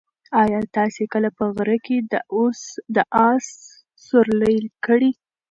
ایا 0.41 0.59
تاسي 0.75 1.03
کله 1.13 1.29
په 1.37 1.45
غره 1.55 1.77
کې 1.85 1.97
د 2.95 2.97
اس 3.25 3.49
سورلۍ 4.05 4.57
کړې؟ 4.85 5.11